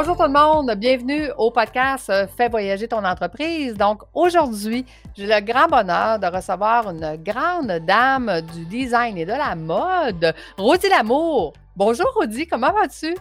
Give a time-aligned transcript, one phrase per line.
[0.00, 3.74] Bonjour tout le monde, bienvenue au podcast euh, Fais voyager ton entreprise.
[3.74, 4.86] Donc aujourd'hui,
[5.16, 10.36] j'ai le grand bonheur de recevoir une grande dame du design et de la mode,
[10.56, 11.52] Rodi Lamour.
[11.74, 13.16] Bonjour Rodi, comment vas-tu?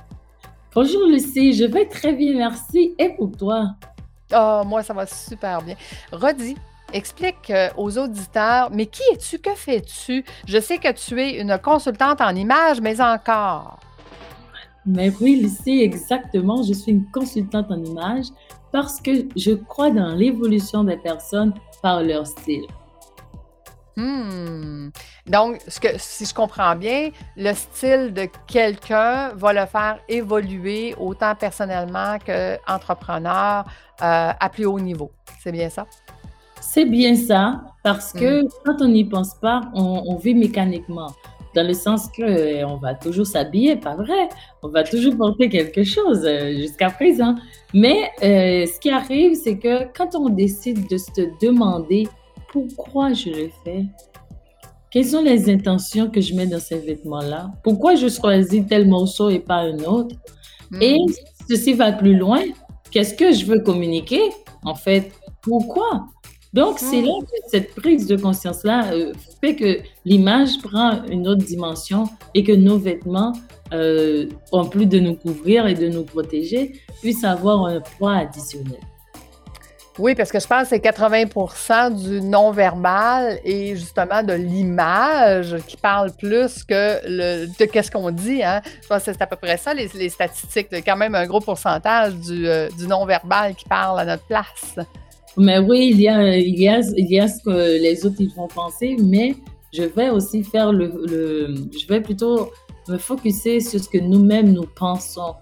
[0.75, 2.93] Bonjour Lucie, je vais très bien, merci.
[3.00, 3.71] Et pour toi?
[4.32, 5.73] Oh, moi ça va super bien.
[6.11, 6.55] Rodi,
[6.93, 10.23] explique euh, aux auditeurs, mais qui es-tu, que fais-tu?
[10.47, 13.79] Je sais que tu es une consultante en images, mais encore.
[14.87, 16.64] Mais oui, Lucie, exactement.
[16.64, 18.27] Je suis une consultante en images
[18.71, 22.65] parce que je crois dans l'évolution des personnes par leur style.
[23.97, 24.89] Hmm.
[25.25, 30.96] Donc, ce que, si je comprends bien, le style de quelqu'un va le faire évoluer
[30.97, 33.66] autant personnellement qu'entrepreneur
[34.02, 35.11] euh, à plus haut niveau.
[35.41, 35.85] C'est bien ça?
[36.61, 38.49] C'est bien ça, parce que hmm.
[38.63, 41.11] quand on n'y pense pas, on vit mécaniquement
[41.58, 44.30] dans le sens que euh, on va toujours s'habiller, pas vrai?
[44.61, 47.33] On va toujours porter quelque chose euh, jusqu'à présent.
[47.73, 52.08] Mais euh, ce qui arrive, c'est que quand on décide de se demander
[52.52, 53.86] pourquoi je le fais,
[54.91, 59.30] quelles sont les intentions que je mets dans ces vêtements-là, pourquoi je choisis tel morceau
[59.30, 60.16] et pas un autre,
[60.69, 60.81] hmm.
[60.81, 60.97] et
[61.49, 62.42] ceci va plus loin.
[62.92, 64.21] Qu'est-ce que je veux communiquer
[64.64, 65.11] En fait,
[65.42, 66.05] pourquoi?
[66.58, 71.45] Donc, c'est là que cette prise de conscience-là euh, fait que l'image prend une autre
[71.45, 73.33] dimension et que nos vêtements,
[73.73, 78.80] euh, en plus de nous couvrir et de nous protéger, puissent avoir un poids additionnel.
[79.99, 85.77] Oui, parce que je pense que c'est 80% du non-verbal et justement de l'image qui
[85.77, 88.44] parle plus que le, de qu'est-ce qu'on dit.
[88.44, 88.61] Hein?
[88.81, 90.69] Je pense que c'est à peu près ça, les, statistiques.
[90.71, 94.75] Il quand même un gros pourcentage du, euh, du non-verbal qui parle à notre place.
[95.38, 98.17] Mais oui, il y a, il y a, il y a ce que les autres
[98.19, 99.35] ils vont penser, mais
[99.71, 102.49] je vais aussi faire le, le je vais plutôt
[102.89, 105.36] me focuser sur ce que nous-mêmes nous pensons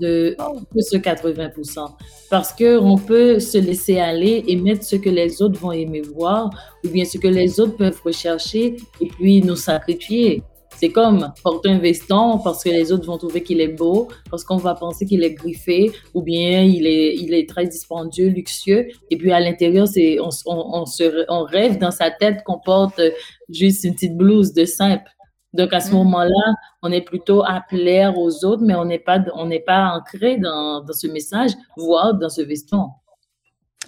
[0.00, 0.36] de,
[0.74, 1.90] de ce 80%.
[2.30, 6.50] Parce qu'on peut se laisser aller et mettre ce que les autres vont aimer voir
[6.84, 10.42] ou bien ce que les autres peuvent rechercher et puis nous sacrifier.
[10.82, 14.42] C'est comme porter un veston parce que les autres vont trouver qu'il est beau, parce
[14.42, 18.88] qu'on va penser qu'il est griffé, ou bien il est, il est très dispendieux, luxueux.
[19.08, 23.00] Et puis à l'intérieur, c'est, on, on, se, on rêve dans sa tête qu'on porte
[23.48, 25.08] juste une petite blouse de simple.
[25.52, 25.98] Donc à ce mm.
[25.98, 29.92] moment-là, on est plutôt à plaire aux autres, mais on n'est pas, on n'est pas
[29.96, 32.88] ancré dans, dans ce message, voire dans ce veston.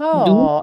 [0.00, 0.60] Oh,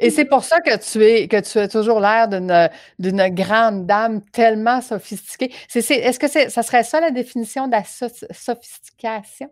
[0.00, 4.22] et c'est pour ça que tu es que tu as toujours l'air d'une grande dame
[4.32, 5.52] tellement sophistiquée.
[5.74, 9.48] Est-ce que ça serait ça la définition de la sophistication?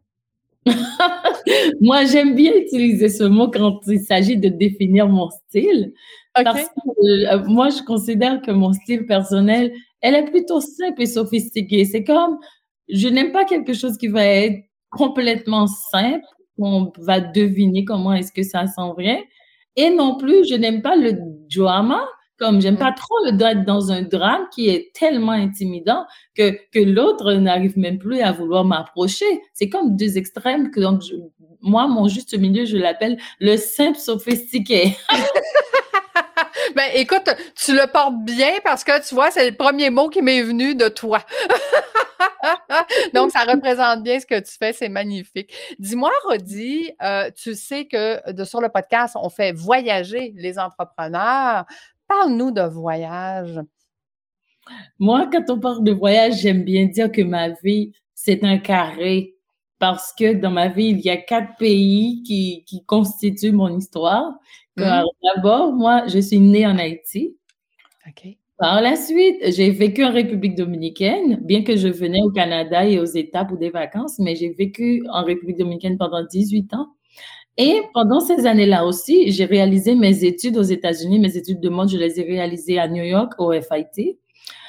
[1.80, 5.92] Moi, j'aime bien utiliser ce mot quand il s'agit de définir mon style.
[6.34, 11.06] Parce que euh, moi, je considère que mon style personnel, elle est plutôt simple et
[11.06, 11.84] sophistiquée.
[11.84, 12.38] C'est comme,
[12.88, 16.24] je n'aime pas quelque chose qui va être complètement simple
[16.58, 19.20] on va deviner comment est-ce que ça s'en vient.
[19.76, 21.14] Et non plus, je n'aime pas le
[21.54, 22.04] drama,
[22.38, 26.04] comme j'aime pas trop le être dans un drame qui est tellement intimidant
[26.34, 29.24] que, que l'autre n'arrive même plus à vouloir m'approcher.
[29.54, 31.02] C'est comme deux extrêmes que donc
[31.62, 34.96] moi, mon juste milieu, je l'appelle le simple sophistiqué.
[36.76, 40.22] ben, écoute, tu le portes bien parce que tu vois, c'est le premier mot qui
[40.22, 41.20] m'est venu de toi.
[43.14, 45.52] Donc, ça représente bien ce que tu fais, c'est magnifique.
[45.78, 51.64] Dis-moi, Rodi, euh, tu sais que de, sur le podcast, on fait voyager les entrepreneurs.
[52.08, 53.60] Parle-nous de voyage.
[54.98, 59.34] Moi, quand on parle de voyage, j'aime bien dire que ma vie, c'est un carré
[59.78, 64.32] parce que dans ma vie, il y a quatre pays qui, qui constituent mon histoire.
[64.76, 65.02] Mmh.
[65.22, 67.36] D'abord, moi, je suis née en Haïti.
[68.58, 72.98] Par la suite, j'ai vécu en République dominicaine, bien que je venais au Canada et
[73.00, 76.86] aux États pour des vacances, mais j'ai vécu en République dominicaine pendant 18 ans.
[77.58, 81.88] Et pendant ces années-là aussi, j'ai réalisé mes études aux États-Unis, mes études de mode,
[81.88, 84.18] je les ai réalisées à New York, au FIT.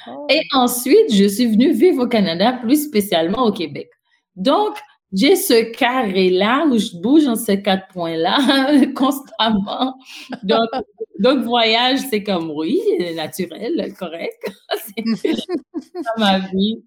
[0.07, 0.27] Oh.
[0.29, 3.89] Et ensuite, je suis venue vivre au Canada, plus spécialement au Québec.
[4.35, 4.75] Donc,
[5.13, 9.95] j'ai ce carré-là où je bouge dans ces quatre points-là constamment.
[10.41, 10.69] Donc,
[11.19, 12.81] donc, voyage, c'est comme oui,
[13.15, 14.43] naturel, correct.
[15.23, 15.31] c'est
[16.17, 16.83] ma vie.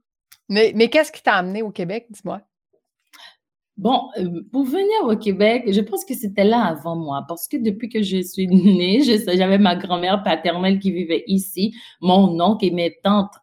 [0.49, 2.41] Mais, mais qu'est-ce qui t'a amené au Québec, dis-moi?
[3.77, 7.59] Bon, euh, pour venir au Québec, je pense que c'était là avant moi, parce que
[7.59, 12.71] depuis que je suis née, j'avais ma grand-mère paternelle qui vivait ici, mon oncle et
[12.71, 13.35] mes tantes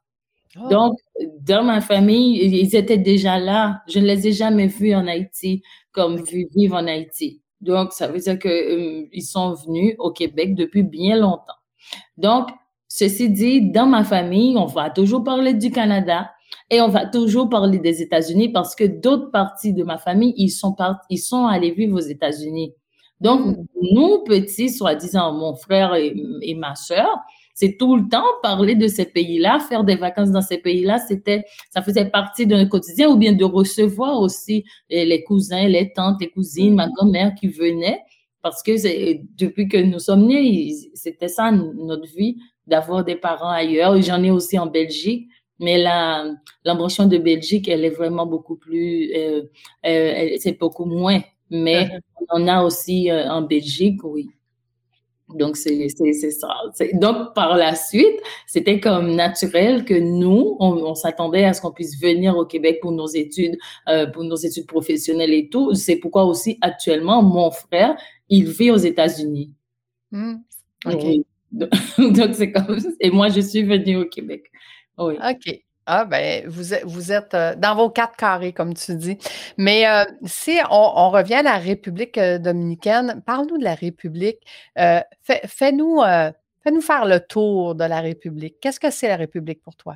[0.56, 0.68] Oh.
[0.70, 0.98] Donc,
[1.42, 3.82] dans ma famille, ils étaient déjà là.
[3.88, 7.42] Je ne les ai jamais vus en Haïti comme vivre en Haïti.
[7.62, 11.54] Donc, ça veut dire qu'ils euh, sont venus au Québec depuis bien longtemps.
[12.18, 12.50] Donc,
[12.88, 16.30] ceci dit, dans ma famille, on va toujours parler du Canada.
[16.70, 20.50] Et on va toujours parler des États-Unis parce que d'autres parties de ma famille, ils
[20.50, 20.76] sont,
[21.10, 22.74] ils sont allés vivre aux États-Unis.
[23.22, 23.66] Donc, mm.
[23.94, 27.08] nous, petits, soi-disant, mon frère et, et ma sœur,
[27.54, 31.44] c'est tout le temps parler de ces pays-là, faire des vacances dans ces pays-là, c'était,
[31.70, 35.94] ça faisait partie de notre quotidien, ou bien de recevoir aussi eh, les cousins, les
[35.94, 38.00] tantes, les cousines, ma grand-mère qui venaient,
[38.42, 38.72] parce que
[39.38, 44.02] depuis que nous sommes nés, c'était ça notre vie, d'avoir des parents ailleurs.
[44.02, 45.30] J'en ai aussi en Belgique,
[45.60, 46.26] mais la
[46.66, 49.44] l'embauchement de Belgique, elle est vraiment beaucoup plus, euh,
[49.86, 51.22] euh, c'est beaucoup moins.
[51.50, 51.90] Mais
[52.30, 54.30] on en a aussi euh, en Belgique, oui.
[55.30, 56.48] Donc, c'est ça.
[56.94, 62.00] Donc, par la suite, c'était comme naturel que nous, on, s'attendait à ce qu'on puisse
[62.00, 63.58] venir au Québec pour nos études,
[63.90, 65.74] euh, pour nos études professionnelles et tout.
[65.74, 67.96] C'est pourquoi aussi, actuellement, mon frère,
[68.30, 69.54] il vit aux États-Unis.
[70.12, 70.36] Hmm.
[71.54, 74.52] Donc, c'est comme Et moi, je suis venue au Québec.
[74.98, 75.16] Oui.
[75.16, 75.64] OK.
[75.86, 79.18] Ah, ben, vous êtes, vous êtes euh, dans vos quatre carrés, comme tu dis.
[79.58, 84.40] Mais euh, si on, revient à la République euh, dominicaine, parle-nous de la République.
[84.76, 86.02] Fais-nous
[86.72, 88.56] nous faire le tour de la République.
[88.62, 89.96] Qu'est-ce que c'est la République pour toi?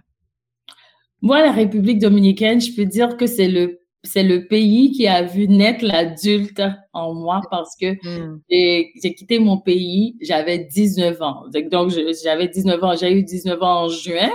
[1.21, 5.23] Moi, la République dominicaine, je peux dire que c'est le c'est le pays qui a
[5.23, 6.61] vu naître l'adulte
[6.93, 8.39] en moi parce que hmm.
[8.49, 11.43] j'ai quitté mon pays, j'avais 19 ans.
[11.71, 11.91] Donc,
[12.23, 14.29] j'avais 19 ans, j'ai eu 19 ans en juin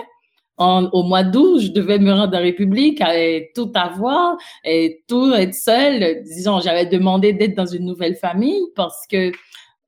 [0.59, 5.55] au mois d'août, je devais me rendre en République, et tout avoir et tout être
[5.55, 6.23] seule.
[6.25, 9.33] Disons, j'avais demandé d'être dans une nouvelle famille parce que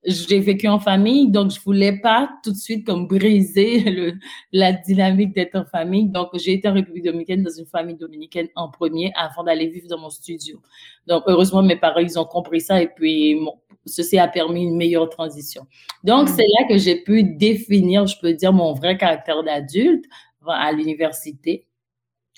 [0.05, 4.13] j'ai vécu en famille, donc je voulais pas tout de suite comme briser le,
[4.51, 6.09] la dynamique d'être en famille.
[6.09, 9.87] Donc, j'ai été en République dominicaine dans une famille dominicaine en premier avant d'aller vivre
[9.87, 10.61] dans mon studio.
[11.07, 13.39] Donc, heureusement, mes parents, ils ont compris ça et puis
[13.87, 15.65] ceci a permis une meilleure transition.
[16.03, 16.33] Donc, mm.
[16.35, 20.05] c'est là que j'ai pu définir, je peux dire, mon vrai caractère d'adulte
[20.53, 21.67] à l'université.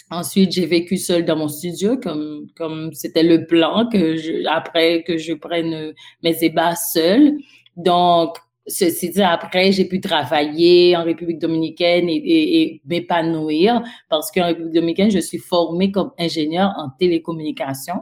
[0.09, 5.03] Ensuite, j'ai vécu seule dans mon studio, comme comme c'était le plan que je, après
[5.03, 5.93] que je prenne
[6.23, 7.33] mes ébats seule.
[7.75, 8.37] Donc,
[8.67, 14.73] ceci dit, après, j'ai pu travailler en République dominicaine et, et m'épanouir parce qu'en République
[14.73, 17.95] dominicaine, je suis formée comme ingénieur en télécommunication.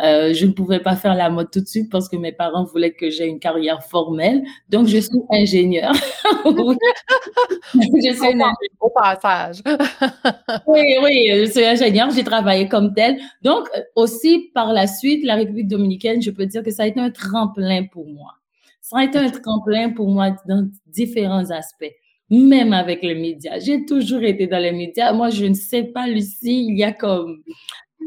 [0.00, 2.64] Euh, je ne pouvais pas faire la mode tout de suite parce que mes parents
[2.64, 4.42] voulaient que j'ai une carrière formelle.
[4.68, 5.92] Donc, je suis ingénieure.
[6.44, 8.42] je suis
[8.80, 9.62] au, passage.
[10.66, 12.10] oui, oui, je suis ingénieure.
[12.10, 13.18] J'ai travaillé comme telle.
[13.42, 16.98] Donc, aussi, par la suite, la République dominicaine, je peux dire que ça a été
[16.98, 18.32] un tremplin pour moi.
[18.80, 21.92] Ça a été un tremplin pour moi dans différents aspects
[22.32, 23.58] même avec les médias.
[23.58, 25.12] J'ai toujours été dans les médias.
[25.12, 27.42] Moi, je ne sais pas, Lucie, il y a comme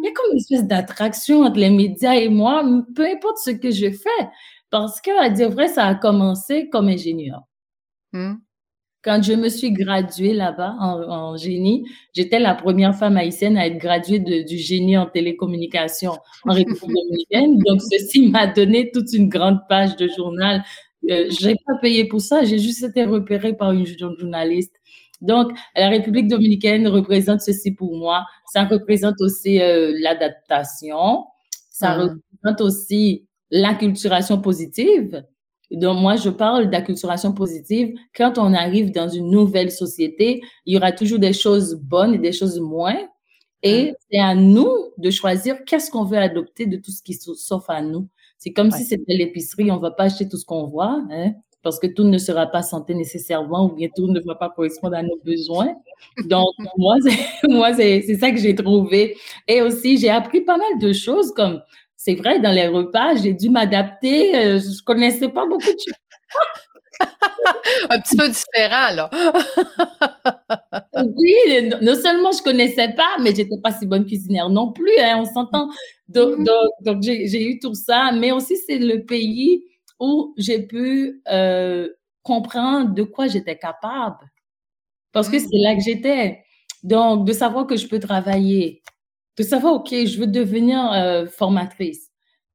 [0.01, 2.63] il y a comme une espèce d'attraction entre les médias et moi,
[2.95, 4.27] peu importe ce que je fais.
[4.69, 7.41] Parce que, à dire vrai, ça a commencé comme ingénieur.
[8.11, 8.35] Hmm.
[9.03, 13.77] Quand je me suis graduée là-bas en, génie, j'étais la première femme haïtienne à être
[13.77, 16.13] graduée du génie en télécommunication
[16.43, 17.59] en République dominicaine.
[17.59, 20.63] Donc, ceci m'a donné toute une grande page de journal.
[21.11, 24.75] Euh, je n'ai pas payé pour ça, j'ai juste été repérée par une journaliste
[25.25, 28.25] donc, la République dominicaine représente ceci pour moi.
[28.51, 31.25] Ça représente aussi euh, l'adaptation.
[31.69, 32.03] Ça ah.
[32.03, 35.23] représente aussi l'acculturation positive.
[35.71, 37.95] Donc, moi, je parle d'acculturation positive.
[38.15, 42.19] Quand on arrive dans une nouvelle société, il y aura toujours des choses bonnes et
[42.19, 42.97] des choses moins.
[43.63, 43.97] Et ah.
[44.11, 47.81] c'est à nous de choisir qu'est-ce qu'on veut adopter de tout ce qui s'offre à
[47.81, 48.07] nous.
[48.37, 51.03] C'est comme si c'était l'épicerie, on va pas acheter tout ce qu'on voit.
[51.09, 51.33] Hein?
[51.65, 54.95] Parce que tout ne sera pas santé nécessairement ou bien tout ne va pas correspondre
[54.95, 55.73] à nos besoins.
[56.25, 57.17] Donc, moi, c'est,
[57.49, 59.17] moi, c'est, ça que j'ai trouvé.
[59.47, 61.63] Et aussi, j'ai appris pas mal de choses comme,
[61.97, 64.35] c'est vrai, dans les repas, j'ai dû m'adapter.
[64.35, 65.95] Euh, je connaissais pas beaucoup de choses.
[67.89, 69.09] un petit peu différent, là.
[71.17, 75.17] oui, non seulement je connaissais pas, mais j'étais pas si bonne cuisinière non plus, hein,
[75.17, 75.67] on s'entend.
[76.09, 76.45] Donc, mm-hmm.
[76.45, 79.63] donc, donc j'ai eu tout ça, mais aussi c'est le pays
[79.99, 81.89] où j'ai pu euh,
[82.23, 84.31] comprendre de quoi j'étais capable.
[85.11, 86.43] Parce que c'est là que j'étais.
[86.83, 88.81] Donc, de savoir que je peux travailler,
[89.37, 92.11] de savoir, OK, je veux devenir euh, formatrice.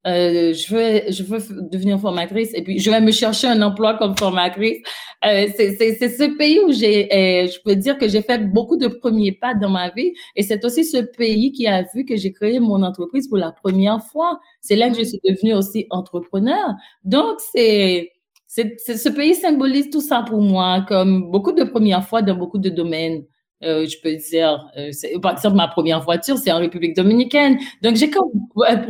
[0.06, 1.38] Euh, je veux, je veux
[1.70, 4.78] devenir formatrice et puis je vais me chercher un emploi comme formatrice.
[5.26, 8.88] Euh, c'est ce pays où j'ai, euh, je peux dire que j'ai fait beaucoup de
[8.88, 12.32] premiers pas dans ma vie et c'est aussi ce pays qui a vu que j'ai
[12.32, 14.40] créé mon entreprise pour la première fois.
[14.62, 16.74] C'est là que je suis devenue aussi entrepreneur.
[17.04, 18.10] Donc c'est
[18.46, 22.58] c'est ce pays symbolise tout ça pour moi comme beaucoup de premières fois dans beaucoup
[22.58, 23.24] de domaines.
[23.62, 24.90] Euh, je peux dire, euh,
[25.20, 27.58] par exemple, ma première voiture, c'est en République dominicaine.
[27.82, 28.30] Donc, j'ai comme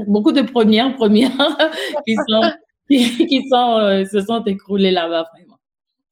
[0.06, 1.30] beaucoup de premières, premières
[2.06, 2.52] qui sont,
[2.88, 5.58] qui, sont, euh, se sont écroulées là-bas, vraiment.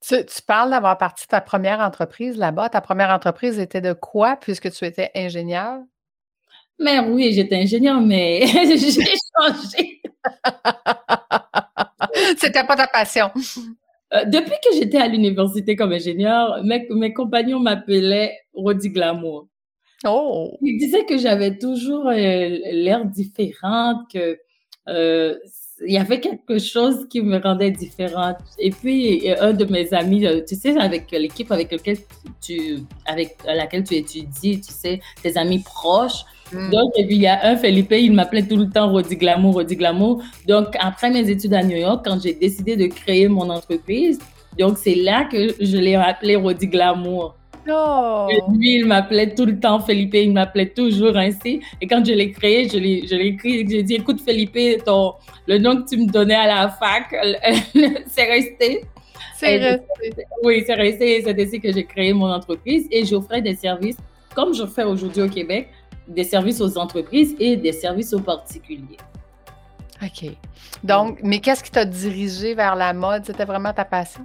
[0.00, 2.68] Tu, parles d'avoir parti ta première entreprise là-bas.
[2.68, 5.80] Ta première entreprise était de quoi puisque tu étais ingénieur?
[6.80, 10.02] Mais oui, j'étais ingénieur, mais j'ai changé.
[12.38, 13.30] C'était pas ta passion.
[14.14, 19.48] Euh, depuis que j'étais à l'université comme ingénieur, mes, mes compagnons m'appelaient Rodi Glamour.
[20.06, 20.56] Oh!
[20.62, 24.38] Ils disaient que j'avais toujours euh, l'air différente, que
[24.88, 25.36] euh,
[25.86, 28.38] il y avait quelque chose qui me rendait différente.
[28.58, 31.98] Et puis, un de mes amis, tu sais, avec l'équipe avec laquelle
[32.40, 36.24] tu, avec laquelle tu étudies, tu sais, tes amis proches.
[36.52, 36.70] Hmm.
[36.70, 40.22] Donc, il y a un Felipe, il m'appelait tout le temps Rodi Glamour, Rodi Glamour.
[40.46, 44.18] Donc, après mes études à New York, quand j'ai décidé de créer mon entreprise,
[44.58, 47.34] donc c'est là que je l'ai appelé Rodi Glamour.
[48.30, 51.60] Et lui, il m'appelait tout le temps Felipe, il m'appelait toujours ainsi.
[51.80, 55.14] Et quand je l'ai créé, je l'ai, je l'ai écrit, j'ai dit, écoute Felipe, ton,
[55.46, 57.14] le nom que tu me donnais à la fac,
[58.06, 58.84] c'est resté.
[59.36, 60.24] C'est resté.
[60.42, 61.22] Oui, c'est resté.
[61.22, 63.98] C'est ainsi que j'ai créé mon entreprise et j'offrais des services,
[64.34, 65.68] comme je fais aujourd'hui au Québec,
[66.08, 68.96] des services aux entreprises et des services aux particuliers.
[70.02, 70.30] OK.
[70.84, 73.24] Donc, mais qu'est-ce qui t'a dirigé vers la mode?
[73.24, 74.24] C'était vraiment ta passion?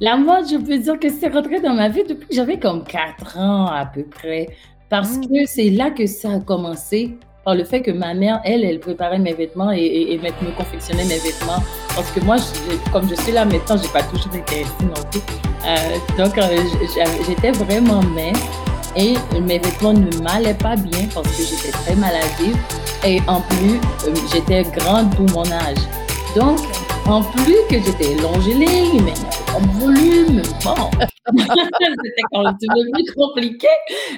[0.00, 2.82] La mode, je peux dire que c'est rentré dans ma vie depuis que j'avais comme
[2.84, 4.48] 4 ans à peu près.
[4.88, 5.26] Parce mm.
[5.28, 8.80] que c'est là que ça a commencé, par le fait que ma mère, elle, elle
[8.80, 11.62] préparait mes vêtements et, et, me confectionnait mes vêtements.
[11.94, 12.36] Parce que moi,
[12.92, 15.20] comme je suis là maintenant, j'ai pas toujours été non plus.
[15.66, 16.56] Euh, donc, euh,
[17.26, 18.40] j'étais vraiment mince
[18.96, 22.56] et mes vêtements ne m'allaient pas bien parce que j'étais très maladive.
[23.06, 25.78] Et en plus, euh, j'étais grande pour mon âge.
[26.34, 26.58] Donc,
[27.06, 29.12] en plus que j'étais longéligne, mais
[29.54, 30.90] en volume, bon,
[31.36, 33.68] c'était quand même plus compliqué.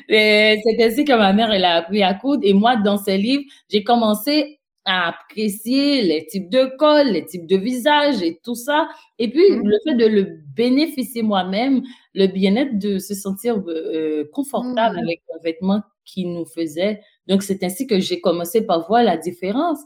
[0.09, 2.42] C'est ainsi que ma mère, elle a appris à coudre.
[2.45, 7.47] Et moi, dans ses livres, j'ai commencé à apprécier les types de cols, les types
[7.47, 8.88] de visages et tout ça.
[9.18, 9.62] Et puis, mm.
[9.66, 11.83] le fait de le bénéficier moi-même,
[12.16, 15.02] le bien-être de se sentir euh, confortable mm.
[15.04, 17.00] avec un vêtement qui nous faisait.
[17.26, 19.78] Donc, c'est ainsi que j'ai commencé par voir la différence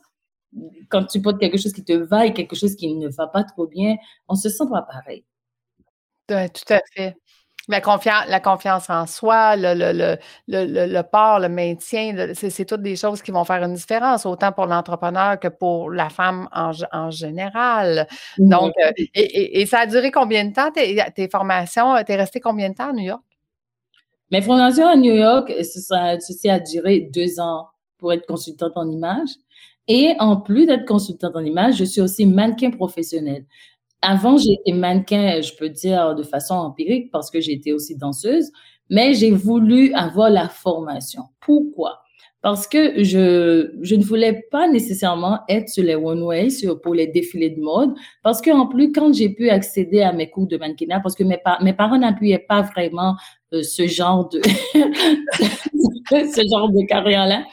[0.88, 3.44] quand tu portes quelque chose qui te va et quelque chose qui ne va pas
[3.44, 3.96] trop bien,
[4.28, 5.24] on se sent pas pareil.
[6.26, 7.16] tout à fait.
[7.70, 10.16] La confiance, la confiance en soi, le, le,
[10.48, 14.50] le, le, port, le maintien, c'est toutes des choses qui vont faire une différence, autant
[14.50, 18.08] pour l'entrepreneur que pour la femme en, en général.
[18.38, 21.96] Donc, euh, et, et, ça a duré combien de temps, tes, tes formations?
[21.96, 23.22] es resté combien de temps à New York?
[24.30, 29.28] Mes formations à New York, ceci a duré deux ans pour être consultante en image.
[29.88, 33.44] Et en plus d'être consultante en image, je suis aussi mannequin professionnel.
[34.02, 38.50] Avant, j'étais mannequin, je peux dire de façon empirique parce que j'étais aussi danseuse,
[38.88, 41.24] mais j'ai voulu avoir la formation.
[41.40, 42.00] Pourquoi?
[42.42, 46.48] Parce que je, je ne voulais pas nécessairement être sur les one-way
[46.82, 47.94] pour les défilés de mode.
[48.22, 51.38] Parce qu'en plus, quand j'ai pu accéder à mes cours de mannequinat, parce que mes,
[51.60, 53.14] mes parents n'appuyaient pas vraiment
[53.52, 54.40] euh, ce genre de,
[56.10, 57.44] ce genre de carrière-là,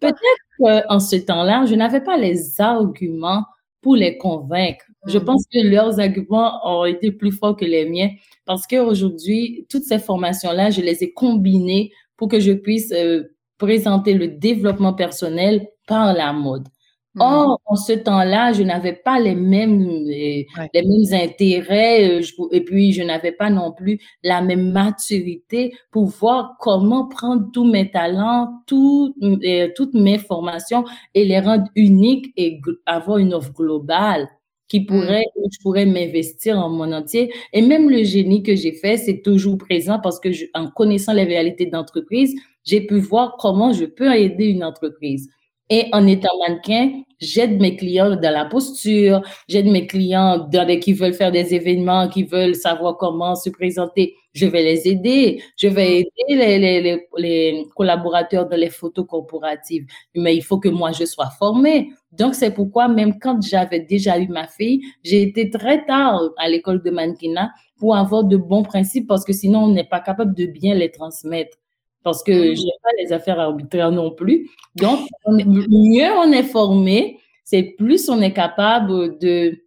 [0.00, 3.44] peut-être en ce temps-là, je n'avais pas les arguments
[3.80, 4.84] pour les convaincre.
[5.06, 5.24] Je mm.
[5.24, 8.10] pense que leurs arguments ont été plus forts que les miens
[8.44, 13.24] parce qu'aujourd'hui, toutes ces formations-là, je les ai combinées pour que je puisse euh,
[13.58, 16.68] présenter le développement personnel par la mode.
[17.14, 17.22] Mm.
[17.22, 22.92] Or, en ce temps-là, je n'avais pas les mêmes, les mêmes intérêts euh, et puis
[22.92, 28.62] je n'avais pas non plus la même maturité pour voir comment prendre tous mes talents,
[28.66, 34.28] tout, euh, toutes mes formations et les rendre uniques et avoir une offre globale
[34.70, 34.86] qui mm.
[34.86, 37.30] pourrait, où je pourrais m'investir en mon entier.
[37.52, 41.24] Et même le génie que j'ai fait, c'est toujours présent parce que en connaissant les
[41.24, 42.34] réalités d'entreprise,
[42.64, 45.28] j'ai pu voir comment je peux aider une entreprise.
[45.68, 50.80] Et en étant mannequin, j'aide mes clients dans la posture, j'aide mes clients dans les,
[50.80, 54.14] qui veulent faire des événements, qui veulent savoir comment se présenter.
[54.32, 55.42] Je vais les aider.
[55.56, 59.86] Je vais aider les, les, les, collaborateurs dans les photos corporatives.
[60.14, 61.90] Mais il faut que moi, je sois formée.
[62.12, 66.48] Donc, c'est pourquoi même quand j'avais déjà eu ma fille, j'ai été très tard à
[66.48, 70.34] l'école de mannequinat pour avoir de bons principes parce que sinon, on n'est pas capable
[70.34, 71.56] de bien les transmettre
[72.02, 74.48] parce que je n'ai pas les affaires arbitraires non plus.
[74.76, 79.62] Donc, mieux on est formé, c'est plus on est capable de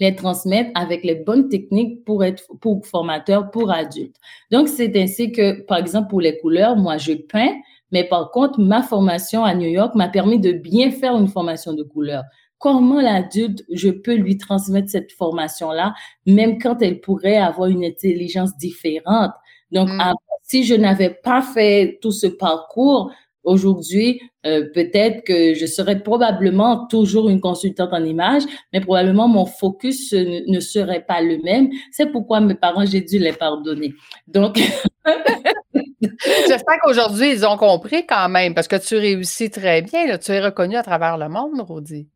[0.00, 4.16] les transmettre avec les bonnes techniques pour être pour formateur pour adultes.
[4.50, 7.54] Donc, c'est ainsi que, par exemple, pour les couleurs, moi, je peins,
[7.90, 11.72] mais par contre, ma formation à New York m'a permis de bien faire une formation
[11.74, 12.24] de couleurs.
[12.58, 15.94] Comment l'adulte, je peux lui transmettre cette formation-là,
[16.26, 19.32] même quand elle pourrait avoir une intelligence différente?
[19.70, 23.10] Donc, mm si je n'avais pas fait tout ce parcours,
[23.44, 29.46] Aujourd'hui, euh, peut-être que je serais probablement toujours une consultante en image, mais probablement mon
[29.46, 31.70] focus ne, serait pas le même.
[31.90, 33.94] C'est pourquoi mes parents, j'ai dû les pardonner.
[34.28, 34.60] Donc,
[36.48, 40.06] J'espère qu'aujourd'hui, ils ont compris quand même, parce que tu réussis très bien.
[40.06, 42.08] Là, tu es reconnu à travers le monde, Rodi.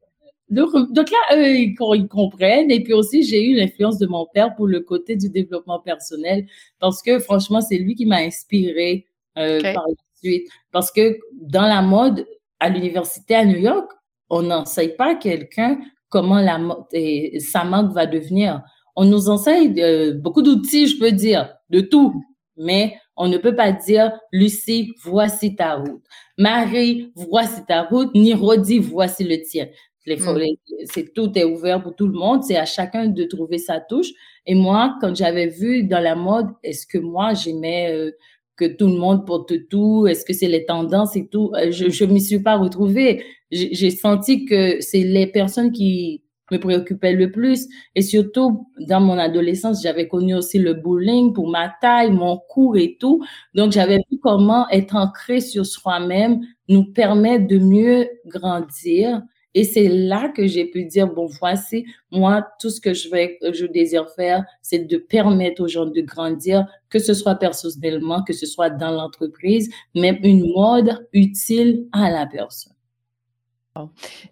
[0.49, 0.73] Donc,
[1.11, 1.75] là, eux, ils,
[2.09, 2.71] comprennent.
[2.71, 6.47] Et puis aussi, j'ai eu l'influence de mon père pour le côté du développement personnel,
[6.78, 9.06] parce que franchement, c'est lui qui m'a inspiré
[9.38, 9.95] euh, par la
[10.26, 10.49] suite.
[10.73, 12.26] Parce que dans la mode,
[12.61, 13.90] à l'université à New York,
[14.30, 15.78] on n'enseigne pas à quelqu'un
[16.09, 18.62] comment la mode et sa mode va devenir.
[18.97, 22.23] On nous enseigne euh, beaucoup d'outils, je peux dire, de tout.
[22.56, 26.02] Mais on ne peut pas dire, Lucie, voici ta route.
[26.38, 28.14] Marie, voici ta route.
[28.14, 29.66] Ni Rodi, voici le tien.
[30.06, 30.37] Mm.
[30.37, 32.45] Les, c'est tout est ouvert pour tout le monde.
[32.45, 34.09] C'est à chacun de trouver sa touche.
[34.47, 38.12] Et moi, quand j'avais vu dans la mode, est-ce que moi j'aimais euh,
[38.56, 41.52] que tout le monde porte tout Est-ce que c'est les tendances et tout?
[41.56, 43.25] Euh, Je ne m'y suis pas retrouvée.
[43.50, 47.68] J'ai senti que c'est les personnes qui me préoccupait le plus.
[47.94, 52.76] Et surtout, dans mon adolescence, j'avais connu aussi le bullying pour ma taille, mon cou
[52.76, 53.25] et tout.
[53.54, 59.22] Donc, j'avais vu comment être ancré sur soi-même nous permet de mieux grandir.
[59.56, 63.38] Et c'est là que j'ai pu dire, bon, voici, moi, tout ce que je vais,
[63.54, 68.34] je désire faire, c'est de permettre aux gens de grandir, que ce soit personnellement, que
[68.34, 72.75] ce soit dans l'entreprise, même une mode utile à la personne.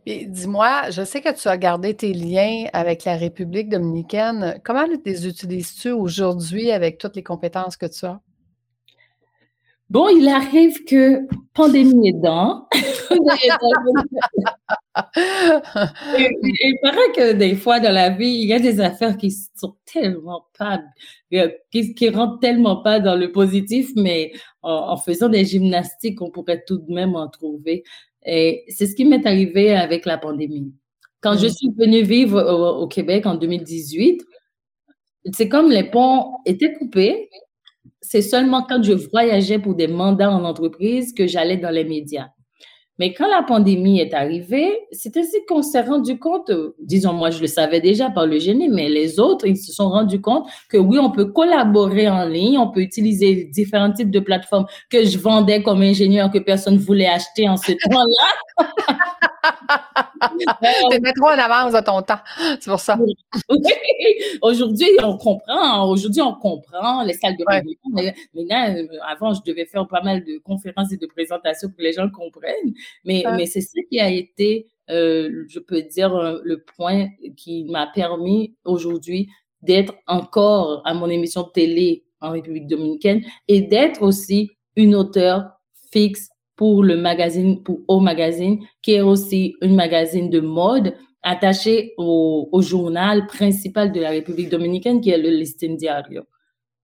[0.06, 4.60] Dis-moi, je sais que tu as gardé tes liens avec la République dominicaine.
[4.62, 8.20] Comment les utilises-tu aujourd'hui avec toutes les compétences que tu as?
[9.88, 12.68] Bon, il arrive que pandémie aidant.
[14.96, 19.76] il paraît que des fois dans la vie, il y a des affaires qui sont
[19.84, 20.82] tellement pas,
[21.32, 24.32] euh, qui, qui rentrent tellement pas dans le positif, mais
[24.62, 27.82] en, faisant des gymnastiques, on pourrait tout de même en trouver.
[28.24, 30.72] Et c'est ce qui m'est arrivé avec la pandémie.
[31.20, 31.50] Quand je mm.
[31.50, 34.24] suis venue vivre au, Québec en 2018,
[35.32, 37.30] c'est comme les ponts étaient coupés.
[38.00, 42.28] C'est seulement quand je voyageais pour des mandats en entreprise que j'allais dans les médias.
[42.98, 47.40] Mais quand la pandémie est arrivée, c'est ainsi qu'on s'est rendu compte, disons moi je
[47.40, 50.76] le savais déjà par le génie, mais les autres, ils se sont rendus compte que
[50.76, 55.18] oui, on peut collaborer en ligne, on peut utiliser différents types de plateformes que je
[55.18, 58.64] vendais comme ingénieur que personne voulait acheter en ce temps-là.
[60.90, 62.18] Tu étais trop en avance de ton temps.
[62.60, 62.98] C'est pour ça.
[64.42, 65.88] Aujourd'hui, on comprend.
[65.88, 67.74] Aujourd'hui, on comprend les salles de réunion.
[67.92, 71.78] Mais Maintenant, euh, avant, je devais faire pas mal de conférences et de présentations pour
[71.78, 72.74] que les gens comprennent.
[73.04, 77.64] Mais, mais c'est ça qui a été, euh, je peux dire, euh, le point qui
[77.64, 79.28] m'a permis aujourd'hui
[79.62, 85.44] d'être encore à mon émission de télé en République dominicaine et d'être aussi une auteure
[85.92, 91.94] fixe pour le magazine, pour O Magazine, qui est aussi une magazine de mode attaché
[91.96, 96.22] au, au, journal principal de la République dominicaine, qui est le Listing Diario.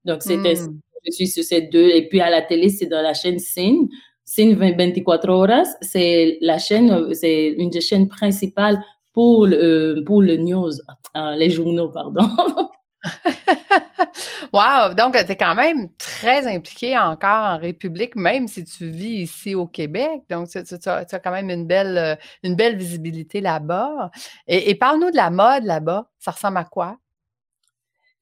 [0.04, 0.80] Donc, c'était, hmm.
[1.06, 1.88] je suis sur ces deux.
[1.88, 3.86] Et puis, à la télé, c'est dans la chaîne Sin.
[4.24, 8.80] Sin 24 horas, c'est la chaîne, c'est une des chaînes principales
[9.12, 10.70] pour le, pour le news,
[11.16, 12.22] euh, les journaux, pardon.
[14.52, 14.94] wow!
[14.96, 19.54] Donc, tu es quand même très impliqué encore en République, même si tu vis ici
[19.54, 20.22] au Québec.
[20.28, 24.10] Donc, tu, as, quand même une belle, euh, visibilité là-bas.
[24.46, 26.08] Et, parle-nous de la mode là-bas.
[26.18, 26.98] Ça ressemble à quoi?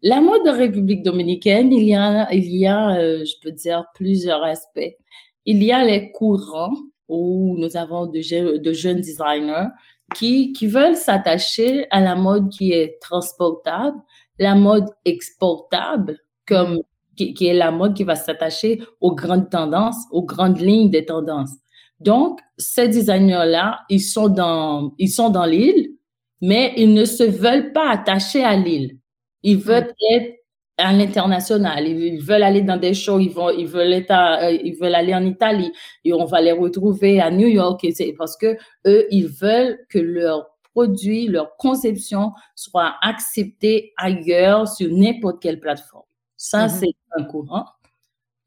[0.02, 4.94] La mode en République dominicaine, il y a, euh, je peux dire, plusieurs aspects.
[5.44, 6.74] Il y a les courants
[7.08, 9.68] où nous avons de, jeunes designers
[10.14, 13.96] qui veulent s'attacher à la mode qui est transportable,
[14.38, 16.80] la mode exportable, comme
[17.16, 21.52] qui, est la mode qui va s'attacher aux grandes tendances, aux grandes lignes des tendances.
[22.00, 25.90] Donc, ces designers-là, ils sont dans, ils sont dans l'île,
[26.40, 28.98] mais ils ne se veulent pas attacher à l'île.
[29.42, 30.38] Ils veulent être
[30.76, 31.86] à l'international.
[31.88, 35.14] Ils, veulent aller dans des shows, ils vont, ils veulent être, euh, ils veulent aller
[35.14, 35.72] en Italie
[36.04, 37.84] et on va les retrouver à New York.
[37.84, 40.46] Et parce que eux, ils veulent que leur
[40.86, 46.04] leur conception soit acceptée ailleurs sur n'importe quelle plateforme.
[46.36, 46.78] Ça, mm-hmm.
[46.80, 47.66] c'est un courant.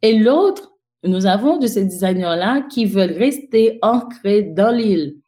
[0.02, 5.21] Et l'autre, nous avons de ces designers-là qui veulent rester ancrés dans l'île.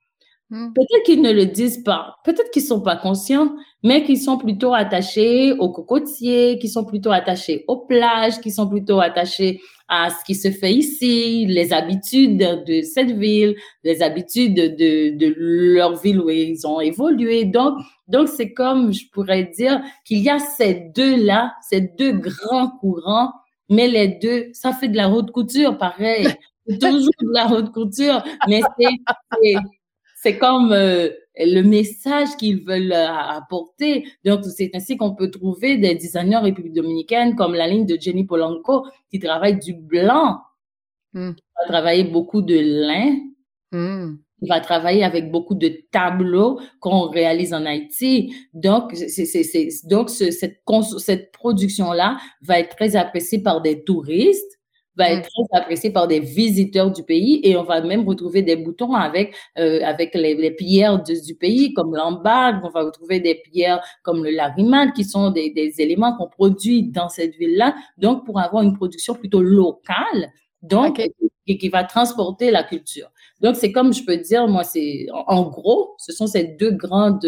[0.53, 0.71] Mm.
[0.71, 4.75] Peut-être qu'ils ne le disent pas, peut-être qu'ils sont pas conscients, mais qu'ils sont plutôt
[4.75, 10.23] attachés aux cocotiers, qui sont plutôt attachés aux plages, qui sont plutôt attachés à ce
[10.23, 12.37] qui se fait ici, les habitudes
[12.67, 17.45] de cette ville, les habitudes de, de leur ville où ils ont évolué.
[17.45, 22.69] Donc, donc c'est comme, je pourrais dire, qu'il y a ces deux-là, ces deux grands
[22.79, 23.31] courants,
[23.69, 26.27] mais les deux, ça fait de la haute couture, pareil.
[26.79, 29.55] Toujours de la haute couture, mais c'est
[30.37, 34.05] comme euh, le message qu'ils veulent euh, apporter.
[34.25, 37.97] Donc, c'est ainsi qu'on peut trouver des designers en République dominicaine comme la ligne de
[37.99, 40.39] Jenny Polanco qui travaille du blanc.
[41.13, 41.31] Mm.
[41.31, 43.17] va travailler beaucoup de lin.
[43.71, 44.17] Mm.
[44.41, 48.35] Il va travailler avec beaucoup de tableaux qu'on réalise en Haïti.
[48.53, 50.61] Donc, c'est, donc cette,
[50.97, 54.59] cette production-là va être très appréciée par des touristes
[54.95, 55.45] va être mm.
[55.47, 59.35] très apprécié par des visiteurs du pays et on va même retrouver des boutons avec
[59.57, 64.31] euh, avec les, pierres du pays comme l'ambac, on va retrouver des pierres comme le
[64.31, 67.75] larimal qui sont des, des éléments qu'on produit dans cette ville-là.
[67.97, 71.01] Donc pour avoir une production plutôt locale, donc
[71.45, 73.09] et qui va transporter la culture.
[73.41, 77.25] Donc c'est comme je peux dire moi c'est en, gros, ce sont ces deux grandes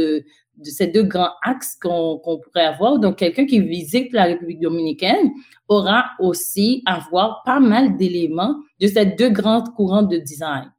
[0.57, 2.99] de ces deux grands axes qu'on pourrait avoir.
[2.99, 5.31] Donc, quelqu'un qui visite la République dominicaine
[5.67, 10.71] aura aussi à voir pas mal d'éléments de ces deux grands courants de design.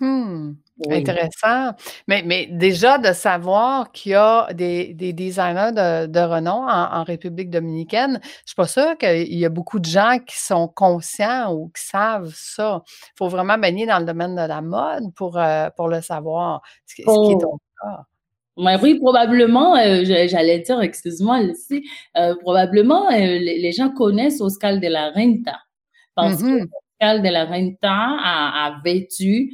[0.00, 0.54] Hmm.
[0.90, 1.74] Intéressant.
[2.08, 7.04] Mais, mais déjà de savoir qu'il y a des, des designers de, de renom en,
[7.04, 10.66] République dominicaine, je ne suis pas sûre qu'il y a beaucoup de gens qui sont
[10.66, 12.82] conscients ou qui savent ça.
[12.86, 16.62] Il faut vraiment baigner dans le domaine de la mode pour, euh, pour le savoir,
[16.86, 18.04] ce, qui est ton cas
[18.56, 21.40] oui, probablement, euh, j'allais dire, excuse-moi,
[22.16, 25.58] euh, probablement, euh, les, gens connaissent Oscar de la Renta
[26.14, 26.68] parce que mm-hmm.
[27.00, 29.52] Oscar de la Renta a, a vêtu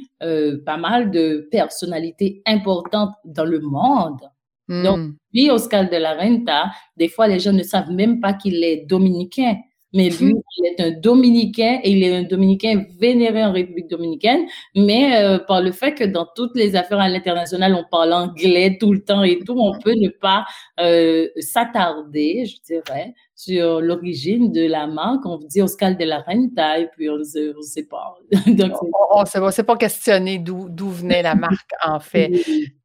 [0.65, 4.19] pas mal de personnalités importantes dans le monde.
[4.67, 5.15] Donc, mm.
[5.33, 8.85] lui, Oscar de la Renta, des fois, les gens ne savent même pas qu'il est
[8.85, 9.55] dominicain.
[9.93, 14.45] Mais lui, il est un Dominicain et il est un Dominicain vénéré en République dominicaine.
[14.75, 18.77] Mais euh, par le fait que dans toutes les affaires à l'international, on parle anglais
[18.79, 20.45] tout le temps et tout, on peut ne pas
[20.79, 25.25] euh, s'attarder, je dirais, sur l'origine de la marque.
[25.25, 28.15] On dit Oscar de la Renta et puis on ne sait, pas.
[28.47, 28.73] Donc,
[29.11, 32.29] on ne sait pas questionner d'où venait la marque, en fait.
[32.31, 32.78] Oui,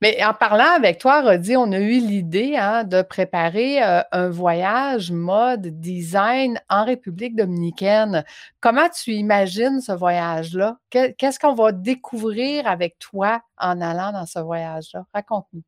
[0.00, 4.28] mais en parlant avec toi, Rodi, on a eu l'idée hein, de préparer euh, un
[4.28, 8.24] voyage mode design en République dominicaine.
[8.60, 10.78] Comment tu imagines ce voyage-là?
[10.90, 15.04] Qu'est-ce qu'on va découvrir avec toi en allant dans ce voyage-là?
[15.12, 15.62] Raconte-nous.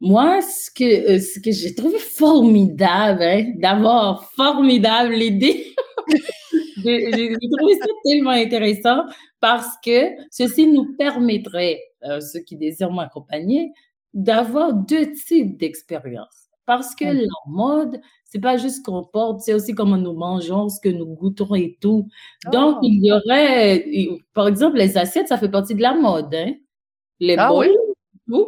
[0.00, 5.74] Moi, ce que, euh, ce que j'ai trouvé formidable, hein, d'abord formidable l'idée.
[6.84, 9.04] j'ai trouvé ça tellement intéressant
[9.40, 13.72] parce que ceci nous permettrait euh, ceux qui désirent m'accompagner,
[14.14, 16.46] d'avoir deux types d'expériences.
[16.64, 20.80] Parce que la mode, c'est pas juste qu'on porte, c'est aussi comment nous mangeons, ce
[20.80, 22.08] que nous goûtons et tout.
[22.52, 22.80] Donc, oh.
[22.82, 23.86] il y aurait,
[24.34, 26.34] par exemple, les assiettes, ça fait partie de la mode.
[26.34, 26.54] Hein?
[27.20, 27.68] Les ah, oui?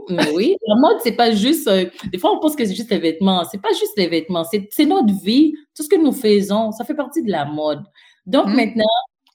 [0.09, 1.68] mais oui, la mode, c'est pas juste.
[1.68, 3.44] Euh, des fois, on pense que c'est juste les vêtements.
[3.44, 5.55] C'est pas juste les vêtements, c'est notre vie.
[5.77, 7.85] Tout ce que nous faisons, ça fait partie de la mode.
[8.27, 8.55] Donc, mmh.
[8.55, 8.85] maintenant,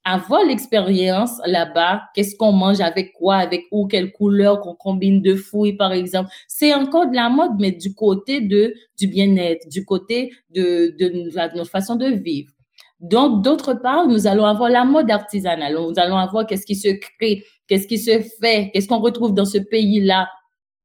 [0.05, 5.35] avoir l'expérience là-bas, qu'est-ce qu'on mange avec quoi, avec où, quelle couleur qu'on combine de
[5.35, 6.29] fouilles, par exemple.
[6.47, 11.29] C'est encore de la mode, mais du côté de, du bien-être, du côté de, de,
[11.55, 12.51] notre façon de vivre.
[12.99, 15.73] Donc, d'autre part, nous allons avoir la mode artisanale.
[15.73, 19.45] Nous allons avoir qu'est-ce qui se crée, qu'est-ce qui se fait, qu'est-ce qu'on retrouve dans
[19.45, 20.27] ce pays-là.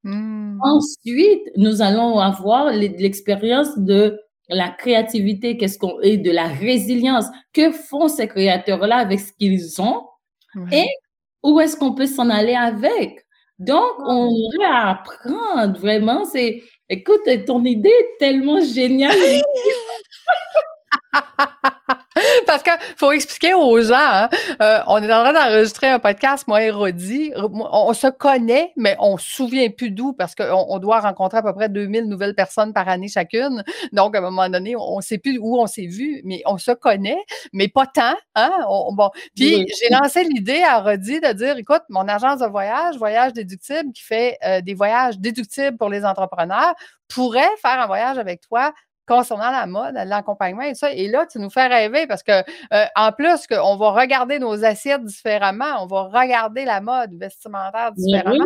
[0.04, 0.59] Hmm.
[0.62, 7.26] Ensuite, nous allons avoir l'expérience de la créativité, qu'est-ce qu'on et de la résilience.
[7.52, 10.04] Que font ces créateurs-là avec ce qu'ils ont?
[10.72, 10.88] Et
[11.42, 13.24] où est-ce qu'on peut s'en aller avec?
[13.58, 14.30] Donc, on
[14.64, 16.24] à apprendre vraiment.
[16.24, 19.14] C'est, écoute, ton idée est tellement géniale.
[22.46, 24.29] Parce qu'il faut expliquer aux gens, hein,
[24.62, 27.33] euh, on est en train d'enregistrer un podcast, moi et Rodi.
[27.37, 31.42] On, se connaît, mais on se souvient plus d'où parce qu'on on doit rencontrer à
[31.42, 33.62] peu près 2000 nouvelles personnes par année chacune.
[33.92, 36.59] Donc, à un moment donné, on ne sait plus où on s'est vu, mais on
[36.59, 37.18] se connaît,
[37.53, 38.14] mais pas tant.
[38.35, 38.51] Hein?
[38.92, 39.11] bon.
[39.35, 43.92] Puis, j'ai lancé l'idée à Rodi de dire, écoute, mon agence de voyage, Voyage déductible,
[43.92, 46.74] qui fait euh, des voyages déductibles pour les entrepreneurs,
[47.09, 48.72] pourrait faire un voyage avec toi
[49.08, 50.92] concernant la mode, l'accompagnement et ça.
[50.92, 52.32] Et là, tu nous fais rêver parce que
[52.72, 57.92] euh, en plus qu'on va regarder nos assiettes différemment, on va regarder la mode vestimentaire
[57.92, 58.44] différemment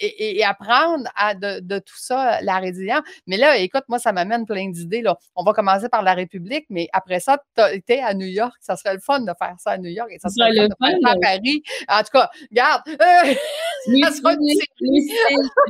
[0.00, 3.02] et, apprendre à de, tout ça la résilience.
[3.26, 5.04] Mais là, écoute, moi, ça m'amène plein d'idées.
[5.36, 8.54] On va commencer par la République, mais après ça, tu as été à New York.
[8.60, 10.68] Ça serait le fun de faire ça à New York et ça serait le fun
[10.68, 11.62] de faire ça à Paris.
[11.88, 12.82] En tout cas, regarde.
[13.02, 13.34] Euh,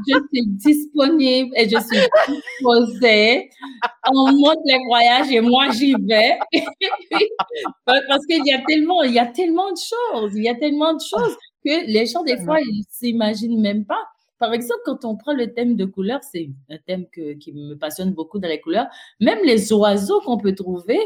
[0.07, 2.07] je suis disponible et je suis
[2.61, 3.49] disposée
[4.15, 6.39] on monte les voyages et moi j'y vais.
[7.87, 10.95] Parce qu'il y a tellement, il y a tellement de choses, il y a tellement
[10.95, 14.03] de choses que les gens, des fois, ils s'imaginent même pas.
[14.39, 18.13] Par exemple, quand on prend le thème de couleurs, c'est un thème qui me passionne
[18.13, 18.87] beaucoup dans les couleurs.
[19.21, 20.99] Même les oiseaux qu'on peut trouver,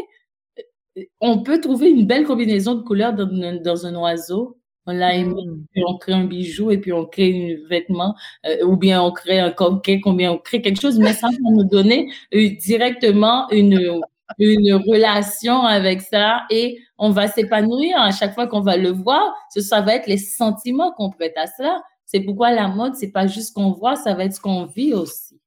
[1.20, 4.56] on peut trouver une belle combinaison de couleurs dans un oiseau.
[4.86, 5.64] On l'a aimé, mm.
[5.72, 8.14] puis on crée un bijou, et puis on crée un vêtement,
[8.46, 11.26] euh, ou bien on crée un coquet, ou bien on crée quelque chose, mais ça
[11.28, 14.00] va nous donner euh, directement une,
[14.38, 19.34] une relation avec ça et on va s'épanouir à chaque fois qu'on va le voir.
[19.50, 21.82] Ce, ça va être les sentiments qu'on prête à cela.
[22.04, 24.64] C'est pourquoi la mode, c'est pas juste ce qu'on voit, ça va être ce qu'on
[24.66, 25.40] vit aussi.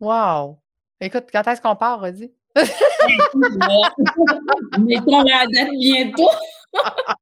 [0.00, 0.58] Wow!
[1.00, 2.30] Écoute, quand est-ce qu'on part, Rodi?
[4.78, 6.30] Mettons la date bientôt.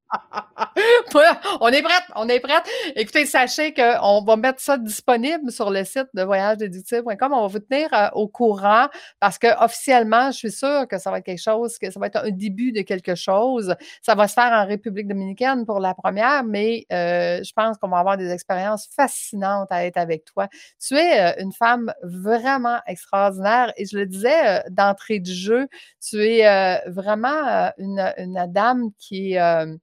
[1.61, 2.65] on est prête, on est prête.
[2.97, 7.33] Écoutez, sachez qu'on va mettre ça disponible sur le site de voyagedeductible.com.
[7.33, 8.89] On va vous tenir euh, au courant
[9.21, 12.07] parce que officiellement, je suis sûre que ça va être quelque chose, que ça va
[12.07, 13.75] être un début de quelque chose.
[14.03, 17.89] Ça va se faire en République dominicaine pour la première, mais euh, je pense qu'on
[17.89, 20.49] va avoir des expériences fascinantes à être avec toi.
[20.85, 25.69] Tu es euh, une femme vraiment extraordinaire et je le disais d'entrée de jeu,
[26.01, 29.79] tu es vraiment une, une dame qui est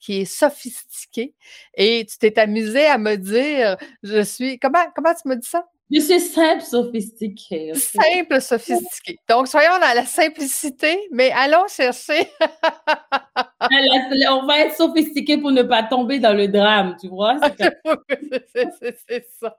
[0.00, 1.34] qui est sophistiqué.
[1.74, 5.66] Et tu t'es amusé à me dire, je suis, comment, comment tu me dis ça?
[5.92, 7.74] Je suis simple, sophistiqué.
[7.74, 9.18] Simple, sophistiqué.
[9.28, 12.30] Donc, soyons dans la simplicité, mais allons chercher.
[14.30, 17.38] on va être sophistiqué pour ne pas tomber dans le drame, tu vois?
[18.54, 19.56] C'est ça.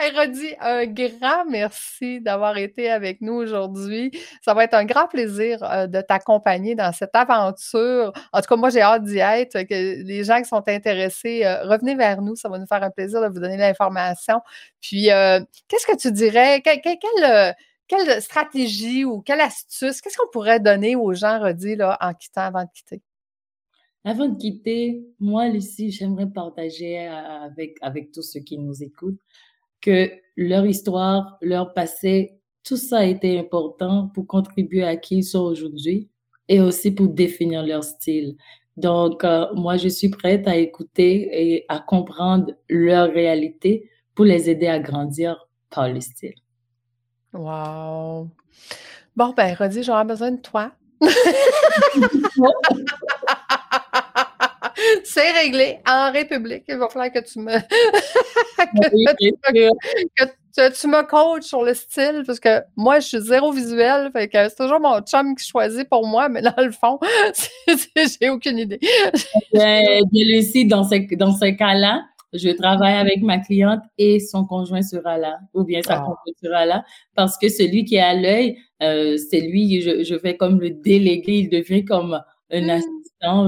[0.00, 4.12] Hey, Rodi, un grand merci d'avoir été avec nous aujourd'hui.
[4.42, 8.12] Ça va être un grand plaisir euh, de t'accompagner dans cette aventure.
[8.32, 9.60] En tout cas, moi, j'ai hâte d'y être.
[9.64, 12.36] Que les gens qui sont intéressés, euh, revenez vers nous.
[12.36, 14.40] Ça va nous faire un plaisir de vous donner l'information.
[14.80, 16.62] Puis, euh, qu'est-ce que tu dirais?
[16.62, 22.62] Quelle, stratégie ou quelle astuce, qu'est-ce qu'on pourrait donner aux gens, là, en quittant, avant
[22.62, 23.02] de quitter?
[24.04, 29.18] Avant de quitter, moi, Lucie, j'aimerais partager avec, avec tous ceux qui nous écoutent
[29.80, 35.24] que leur histoire, leur passé, tout ça a été important pour contribuer à qui ils
[35.24, 36.08] sont aujourd'hui
[36.48, 38.36] et aussi pour définir leur style.
[38.76, 44.48] Donc, euh, moi, je suis prête à écouter et à comprendre leur réalité pour les
[44.48, 46.34] aider à grandir par le style.
[47.32, 48.28] Wow!
[49.16, 50.70] Bon, ben, Rodi, j'aurai besoin de toi.
[55.04, 56.64] C'est réglé en République.
[56.68, 57.52] Il va falloir que tu me.
[60.56, 64.10] que, tu, me coaches sur le style, parce que moi, je suis zéro visuel.
[64.12, 66.98] Fait que c'est toujours mon chum qui choisit pour moi, mais dans le fond,
[67.96, 68.80] j'ai aucune idée.
[69.52, 69.82] bien,
[70.12, 75.16] Lucie, dans ce, dans ce cas-là, je travaille avec ma cliente et son conjoint sera
[75.16, 76.00] là, ou bien sa ah.
[76.00, 76.84] conjointe sera là,
[77.14, 80.70] parce que celui qui est à l'œil, euh, c'est lui, je, je fais comme le
[80.70, 82.82] délégué, il devient comme un mmh.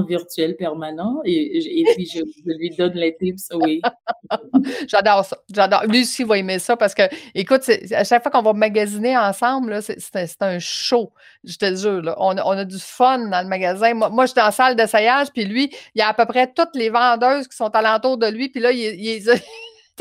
[0.07, 3.81] Virtuel permanent et, puis je, lui donne les tips, oui.
[4.87, 5.37] J'adore ça.
[5.53, 5.83] J'adore.
[5.85, 7.03] Lui aussi va aimer ça parce que,
[7.33, 11.11] écoute, à chaque fois qu'on va magasiner ensemble, c'est un show.
[11.43, 12.15] Je te jure.
[12.17, 13.93] On, on, a du fun dans le magasin.
[13.93, 16.51] Moi, moi je suis en salle d'essayage, puis lui, il y a à peu près
[16.51, 19.23] toutes les vendeuses qui sont alentour de lui, puis là, il, il,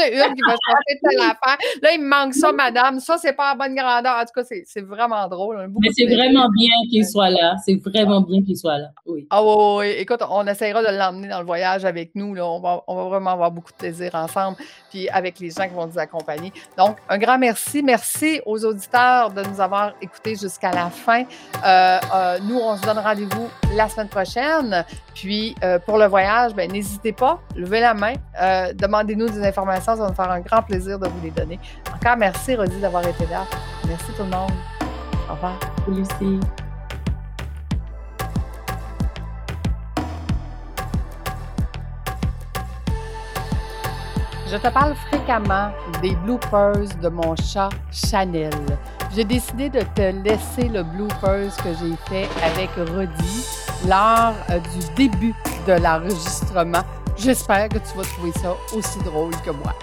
[0.09, 1.59] une qui va chercher telle affaire.
[1.83, 3.01] Là, il me manque ça, madame.
[3.01, 4.17] Ça, c'est pas en bonne grandeur.
[4.17, 5.71] En tout cas, c'est vraiment drôle.
[5.81, 7.57] Mais c'est vraiment bien qu'il soit là.
[7.65, 8.89] C'est vraiment bien qu'il soit là.
[9.07, 9.27] Oui.
[9.31, 9.87] Ah oui, oui.
[9.99, 12.35] Écoute, on essaiera de l'emmener dans le voyage avec nous.
[12.35, 12.47] Là.
[12.47, 14.57] On, va, on va vraiment avoir beaucoup de plaisir ensemble.
[14.91, 16.53] Puis avec les gens qui vont nous accompagner.
[16.77, 17.83] Donc, un grand merci.
[17.83, 21.25] Merci aux auditeurs de nous avoir écoutés jusqu'à la fin.
[21.65, 24.85] Euh, euh, nous, on se donne rendez-vous la semaine prochaine.
[25.15, 28.15] Puis, euh, pour le voyage, ben, n'hésitez pas, levez la main,
[28.75, 31.59] demandez-nous des informations ça va me faire un grand plaisir de vous les donner.
[31.95, 33.45] Encore merci, Rodi, d'avoir été là.
[33.87, 34.53] Merci tout le monde.
[35.29, 35.59] Au revoir.
[35.89, 36.41] Lucie.
[44.51, 45.71] Je te parle fréquemment
[46.03, 48.51] des bloopers de mon chat Chanel.
[49.15, 55.09] J'ai décidé de te laisser le bloopers que j'ai fait avec Rodi lors euh, du
[55.09, 55.35] début
[55.67, 56.83] de l'enregistrement
[57.23, 59.75] J'espère que tu vas trouver ça aussi drôle que moi.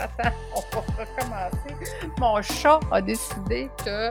[0.00, 1.76] Attends, on va recommencer.
[2.18, 4.08] Mon chat a décidé que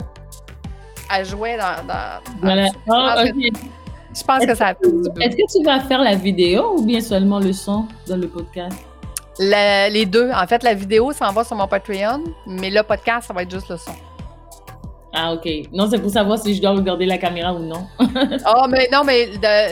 [1.13, 1.86] elle jouait dans.
[1.88, 2.67] dans, voilà.
[2.89, 6.75] Ah, je pense que ça a fait du Est-ce que tu vas faire la vidéo
[6.77, 8.77] ou bien seulement le son dans le podcast?
[9.39, 10.30] les deux.
[10.32, 13.51] En fait, la vidéo s'en va sur mon Patreon, mais le podcast, ça va être
[13.51, 13.93] juste le son.
[15.13, 15.47] Ah, OK.
[15.74, 17.86] Non, c'est pour savoir si je dois regarder la caméra ou non.
[18.45, 19.30] Ah, mais non, mais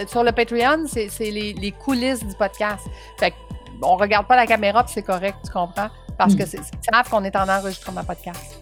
[0.08, 2.86] sur le Patreon, c'est les, coulisses du podcast.
[3.20, 3.34] Fait
[3.82, 5.88] on regarde pas la caméra, puis c'est correct, tu comprends?
[6.18, 6.48] Parce que hmm.
[6.48, 6.58] c'est
[6.92, 8.62] savent qu'on est en enregistrement podcast.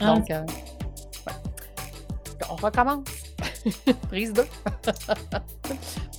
[0.00, 0.14] Ah.
[0.14, 0.42] Donc, euh,
[2.50, 3.04] on recommence.
[4.08, 4.44] Prise 2.